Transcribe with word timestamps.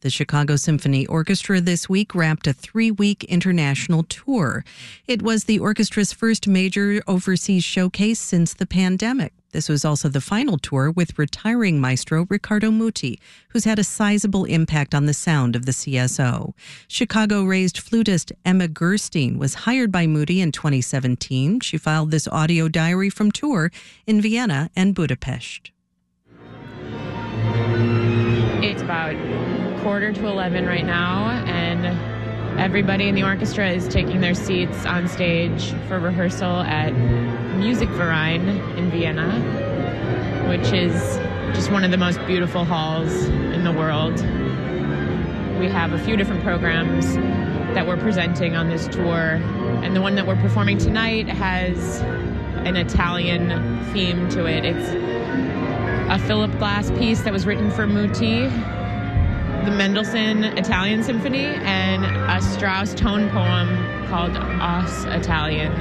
The 0.00 0.10
Chicago 0.10 0.54
Symphony 0.54 1.06
Orchestra 1.06 1.60
this 1.60 1.88
week 1.88 2.14
wrapped 2.14 2.46
a 2.46 2.52
three 2.52 2.92
week 2.92 3.24
international 3.24 4.04
tour. 4.04 4.64
It 5.08 5.22
was 5.22 5.44
the 5.44 5.58
orchestra's 5.58 6.12
first 6.12 6.46
major 6.46 7.02
overseas 7.08 7.64
showcase 7.64 8.20
since 8.20 8.54
the 8.54 8.64
pandemic. 8.64 9.32
This 9.50 9.68
was 9.68 9.84
also 9.84 10.08
the 10.08 10.20
final 10.20 10.56
tour 10.56 10.92
with 10.92 11.18
retiring 11.18 11.80
maestro 11.80 12.28
Riccardo 12.30 12.70
Muti, 12.70 13.18
who's 13.48 13.64
had 13.64 13.80
a 13.80 13.84
sizable 13.84 14.44
impact 14.44 14.94
on 14.94 15.06
the 15.06 15.14
sound 15.14 15.56
of 15.56 15.66
the 15.66 15.72
CSO. 15.72 16.52
Chicago 16.86 17.42
raised 17.42 17.78
flutist 17.78 18.30
Emma 18.44 18.68
Gerstein 18.68 19.36
was 19.36 19.66
hired 19.66 19.90
by 19.90 20.06
Muti 20.06 20.40
in 20.40 20.52
2017. 20.52 21.58
She 21.58 21.76
filed 21.76 22.12
this 22.12 22.28
audio 22.28 22.68
diary 22.68 23.10
from 23.10 23.32
tour 23.32 23.72
in 24.06 24.20
Vienna 24.20 24.70
and 24.76 24.94
Budapest. 24.94 25.72
Quarter 29.88 30.12
to 30.12 30.26
11 30.26 30.66
right 30.66 30.84
now, 30.84 31.30
and 31.46 32.60
everybody 32.60 33.08
in 33.08 33.14
the 33.14 33.22
orchestra 33.22 33.70
is 33.70 33.88
taking 33.88 34.20
their 34.20 34.34
seats 34.34 34.84
on 34.84 35.08
stage 35.08 35.72
for 35.88 35.98
rehearsal 35.98 36.60
at 36.60 36.92
Musikverein 37.56 38.76
in 38.76 38.90
Vienna, 38.90 39.40
which 40.46 40.74
is 40.74 40.92
just 41.56 41.72
one 41.72 41.84
of 41.84 41.90
the 41.90 41.96
most 41.96 42.18
beautiful 42.26 42.66
halls 42.66 43.14
in 43.24 43.64
the 43.64 43.72
world. 43.72 44.12
We 45.58 45.70
have 45.70 45.94
a 45.94 45.98
few 45.98 46.18
different 46.18 46.42
programs 46.42 47.14
that 47.74 47.86
we're 47.86 47.96
presenting 47.96 48.56
on 48.56 48.68
this 48.68 48.88
tour, 48.88 49.40
and 49.82 49.96
the 49.96 50.02
one 50.02 50.16
that 50.16 50.26
we're 50.26 50.36
performing 50.42 50.76
tonight 50.76 51.28
has 51.28 52.02
an 52.66 52.76
Italian 52.76 53.82
theme 53.94 54.28
to 54.28 54.44
it. 54.44 54.66
It's 54.66 54.90
a 56.10 56.18
Philip 56.26 56.52
Glass 56.58 56.90
piece 56.90 57.22
that 57.22 57.32
was 57.32 57.46
written 57.46 57.70
for 57.70 57.86
Muti 57.86 58.50
the 59.64 59.70
Mendelssohn 59.70 60.44
Italian 60.44 61.02
Symphony 61.02 61.44
and 61.44 62.04
a 62.04 62.40
Strauss 62.40 62.94
tone 62.94 63.28
poem 63.30 63.68
called 64.08 64.36
Aus 64.36 65.04
Italien. 65.06 65.72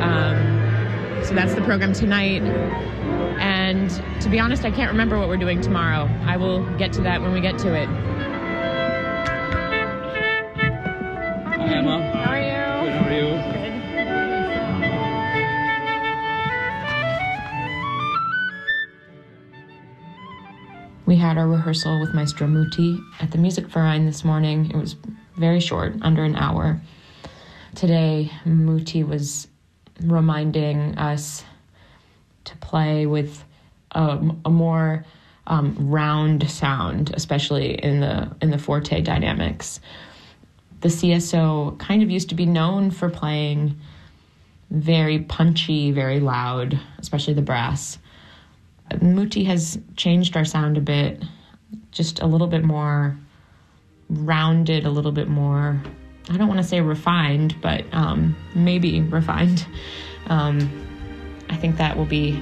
Um, 0.00 1.24
so 1.24 1.34
that's 1.34 1.54
the 1.54 1.62
program 1.62 1.92
tonight. 1.92 2.42
And 3.40 3.90
to 4.20 4.28
be 4.28 4.38
honest, 4.38 4.64
I 4.64 4.70
can't 4.70 4.90
remember 4.90 5.18
what 5.18 5.28
we're 5.28 5.36
doing 5.36 5.60
tomorrow. 5.60 6.08
I 6.24 6.36
will 6.36 6.64
get 6.76 6.92
to 6.94 7.02
that 7.02 7.20
when 7.20 7.32
we 7.32 7.40
get 7.40 7.58
to 7.58 7.74
it. 7.74 7.88
Hi, 11.56 11.74
Emma. 11.74 12.09
Had 21.30 21.38
our 21.38 21.46
rehearsal 21.46 22.00
with 22.00 22.12
Maestro 22.12 22.48
Muti 22.48 22.98
at 23.20 23.30
the 23.30 23.38
Musikverein 23.38 24.04
this 24.04 24.24
morning. 24.24 24.68
It 24.68 24.74
was 24.74 24.96
very 25.36 25.60
short, 25.60 25.94
under 26.02 26.24
an 26.24 26.34
hour. 26.34 26.80
Today, 27.76 28.32
Muti 28.44 29.04
was 29.04 29.46
reminding 30.02 30.98
us 30.98 31.44
to 32.46 32.56
play 32.56 33.06
with 33.06 33.44
a, 33.92 34.18
a 34.44 34.50
more 34.50 35.04
um, 35.46 35.76
round 35.88 36.50
sound, 36.50 37.12
especially 37.14 37.74
in 37.74 38.00
the 38.00 38.34
in 38.42 38.50
the 38.50 38.58
forte 38.58 39.00
dynamics. 39.00 39.78
The 40.80 40.88
CSO 40.88 41.78
kind 41.78 42.02
of 42.02 42.10
used 42.10 42.30
to 42.30 42.34
be 42.34 42.44
known 42.44 42.90
for 42.90 43.08
playing 43.08 43.78
very 44.68 45.20
punchy, 45.20 45.92
very 45.92 46.18
loud, 46.18 46.80
especially 46.98 47.34
the 47.34 47.42
brass. 47.42 47.98
Muti 49.00 49.44
has 49.44 49.78
changed 49.96 50.36
our 50.36 50.44
sound 50.44 50.76
a 50.76 50.80
bit, 50.80 51.22
just 51.90 52.20
a 52.20 52.26
little 52.26 52.46
bit 52.46 52.64
more 52.64 53.16
rounded, 54.08 54.84
a 54.84 54.90
little 54.90 55.12
bit 55.12 55.28
more, 55.28 55.80
I 56.28 56.36
don't 56.36 56.48
want 56.48 56.58
to 56.58 56.66
say 56.66 56.80
refined, 56.80 57.60
but 57.60 57.84
um, 57.92 58.36
maybe 58.54 59.00
refined. 59.00 59.66
Um, 60.26 60.70
I 61.48 61.56
think 61.56 61.76
that 61.76 61.96
will 61.96 62.04
be 62.04 62.40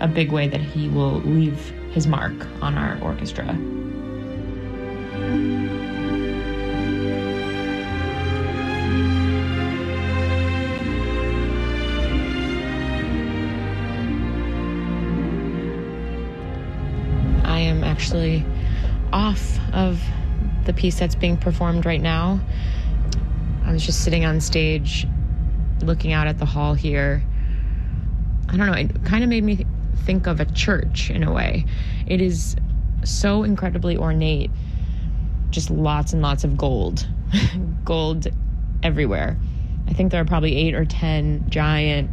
a 0.00 0.08
big 0.08 0.32
way 0.32 0.48
that 0.48 0.60
he 0.60 0.88
will 0.88 1.20
leave 1.20 1.70
his 1.92 2.06
mark 2.06 2.32
on 2.62 2.76
our 2.76 2.98
orchestra. 3.02 3.46
Actually 18.00 18.42
off 19.12 19.58
of 19.74 20.00
the 20.64 20.72
piece 20.72 20.98
that's 20.98 21.14
being 21.14 21.36
performed 21.36 21.84
right 21.84 22.00
now. 22.00 22.40
I 23.66 23.72
was 23.72 23.84
just 23.84 24.02
sitting 24.02 24.24
on 24.24 24.40
stage 24.40 25.06
looking 25.82 26.14
out 26.14 26.26
at 26.26 26.38
the 26.38 26.46
hall 26.46 26.72
here. 26.72 27.22
I 28.48 28.56
don't 28.56 28.66
know, 28.66 28.72
it 28.72 29.04
kind 29.04 29.22
of 29.22 29.28
made 29.28 29.44
me 29.44 29.66
think 30.06 30.26
of 30.26 30.40
a 30.40 30.46
church 30.46 31.10
in 31.10 31.22
a 31.22 31.30
way. 31.30 31.66
It 32.06 32.22
is 32.22 32.56
so 33.04 33.42
incredibly 33.42 33.98
ornate, 33.98 34.50
just 35.50 35.68
lots 35.68 36.14
and 36.14 36.22
lots 36.22 36.42
of 36.42 36.56
gold, 36.56 37.06
gold 37.84 38.28
everywhere. 38.82 39.38
I 39.88 39.92
think 39.92 40.10
there 40.10 40.22
are 40.22 40.26
probably 40.26 40.56
eight 40.56 40.74
or 40.74 40.86
ten 40.86 41.44
giant 41.50 42.10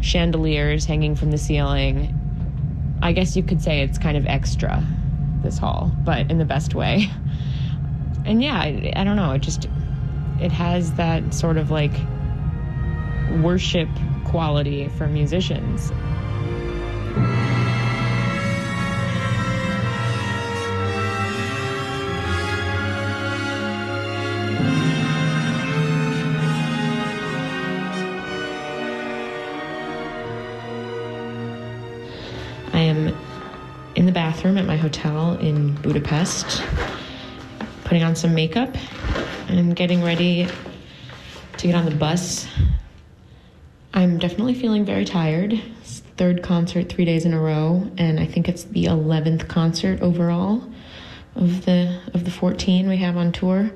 chandeliers 0.00 0.86
hanging 0.86 1.16
from 1.16 1.32
the 1.32 1.38
ceiling. 1.38 2.18
I 3.02 3.12
guess 3.12 3.36
you 3.36 3.42
could 3.42 3.60
say 3.60 3.82
it's 3.82 3.98
kind 3.98 4.16
of 4.16 4.26
extra, 4.26 4.82
this 5.42 5.58
hall, 5.58 5.92
but 6.04 6.30
in 6.30 6.38
the 6.38 6.44
best 6.44 6.74
way. 6.74 7.10
And 8.24 8.42
yeah, 8.42 8.58
I, 8.58 8.92
I 8.96 9.04
don't 9.04 9.16
know, 9.16 9.32
it 9.32 9.40
just, 9.40 9.68
it 10.40 10.52
has 10.52 10.92
that 10.94 11.32
sort 11.32 11.56
of 11.56 11.70
like 11.70 11.92
worship 13.40 13.88
quality 14.24 14.88
for 14.88 15.06
musicians. 15.06 15.92
I 32.72 32.80
am 32.80 33.27
in 33.98 34.06
the 34.06 34.12
bathroom 34.12 34.56
at 34.56 34.64
my 34.64 34.76
hotel 34.76 35.36
in 35.38 35.74
Budapest, 35.82 36.62
putting 37.82 38.04
on 38.04 38.14
some 38.14 38.32
makeup 38.32 38.72
and 39.48 39.74
getting 39.74 40.04
ready 40.04 40.46
to 41.56 41.66
get 41.66 41.74
on 41.74 41.84
the 41.84 41.96
bus. 41.96 42.46
I'm 43.92 44.16
definitely 44.18 44.54
feeling 44.54 44.84
very 44.84 45.04
tired. 45.04 45.60
Third 46.16 46.44
concert 46.44 46.88
three 46.88 47.04
days 47.04 47.24
in 47.24 47.34
a 47.34 47.40
row, 47.40 47.90
and 47.98 48.20
I 48.20 48.26
think 48.26 48.48
it's 48.48 48.62
the 48.64 48.84
eleventh 48.84 49.48
concert 49.48 50.00
overall 50.00 50.62
of 51.34 51.64
the 51.64 52.00
of 52.14 52.24
the 52.24 52.30
14 52.30 52.88
we 52.88 52.98
have 52.98 53.16
on 53.16 53.32
tour. 53.32 53.68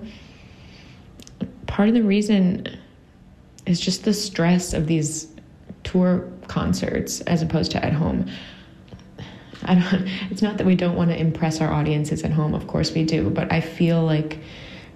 Part 1.67 1.89
of 1.89 1.97
the 1.97 2.03
reason 2.05 2.79
is 3.67 3.81
just 3.81 4.05
the 4.05 4.15
stress 4.15 4.73
of 4.73 4.87
these 4.87 5.27
tour 5.83 6.31
concerts 6.47 7.23
as 7.23 7.43
opposed 7.43 7.73
to 7.73 7.85
at 7.85 7.93
home. 7.93 8.31
I 9.65 9.75
don't, 9.75 10.09
it's 10.31 10.43
not 10.43 10.59
that 10.59 10.67
we 10.67 10.75
don't 10.75 10.97
want 10.97 11.11
to 11.11 11.19
impress 11.19 11.61
our 11.61 11.73
audiences 11.73 12.23
at 12.23 12.31
home, 12.31 12.55
of 12.55 12.67
course 12.67 12.93
we 12.93 13.05
do, 13.05 13.31
but 13.31 13.53
I 13.53 13.61
feel 13.61 14.03
like 14.03 14.39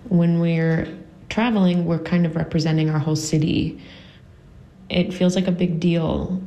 when 0.09 0.41
we're 0.41 0.89
traveling, 1.29 1.87
we're 1.87 1.99
kind 1.99 2.27
of 2.27 2.37
representing 2.37 2.91
our 2.91 2.99
whole 2.99 3.17
city. 3.17 3.81
It 4.89 5.13
feels 5.13 5.35
like 5.35 5.47
a 5.47 5.53
big 5.53 5.81
deal 5.81 6.41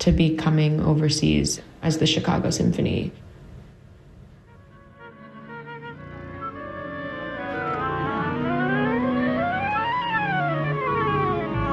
to 0.00 0.12
be 0.12 0.36
coming 0.36 0.80
overseas 0.80 1.60
as 1.82 1.98
the 1.98 2.06
Chicago 2.06 2.50
Symphony. 2.50 3.12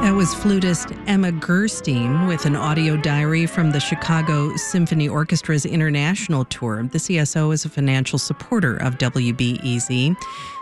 That 0.02 0.14
was 0.14 0.36
flutist 0.36 0.94
Emma 1.08 1.32
Gerstein 1.32 2.28
with 2.28 2.46
an 2.46 2.56
audio 2.56 2.96
diary 2.96 3.46
from 3.48 3.72
the 3.72 3.80
Chicago 3.80 4.56
Symphony 4.56 5.10
Orchestra's 5.10 5.66
international 5.66 6.46
tour. 6.46 6.84
The 6.84 7.00
CSO 7.00 7.52
is 7.54 7.66
a 7.66 7.70
financial 7.70 8.20
supporter 8.20 8.78
of 8.78 8.98
WBEZ. 9.00 10.16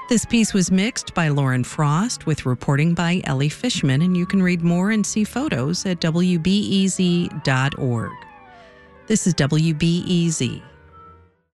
This 0.09 0.25
piece 0.25 0.53
was 0.53 0.71
mixed 0.71 1.13
by 1.13 1.27
Lauren 1.27 1.63
Frost 1.63 2.25
with 2.25 2.45
reporting 2.45 2.93
by 2.93 3.21
Elly 3.25 3.49
Fishman, 3.49 4.01
and 4.01 4.15
you 4.15 4.25
can 4.25 4.41
read 4.41 4.61
more 4.61 4.91
and 4.91 5.05
see 5.05 5.23
photos 5.23 5.85
at 5.85 5.99
WBEZ.org. 5.99 7.31
This 9.07 9.27
is 9.27 9.33
WBEZ. 9.33 10.61